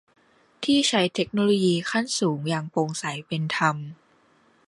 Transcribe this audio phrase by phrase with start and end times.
[0.63, 3.75] ที่ใช้เทคโนโลยีขั้นสูงอย่างโปร่งใสเป็นธรรม